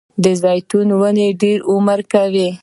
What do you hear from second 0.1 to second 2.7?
د زیتون ونه ډیر عمر کوي